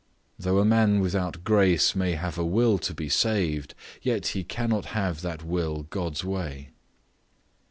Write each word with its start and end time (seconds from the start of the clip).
Though 0.39 0.57
a 0.57 0.65
man 0.65 0.99
without 0.99 1.43
grace 1.43 1.95
may 1.95 2.13
have 2.13 2.39
a 2.39 2.43
will 2.43 2.79
to 2.79 2.91
be 2.95 3.07
saved, 3.07 3.75
yet 4.01 4.29
he 4.29 4.43
cannot 4.43 4.85
have 4.97 5.21
that 5.21 5.43
will 5.43 5.83
God's 5.91 6.23
way. 6.23 6.71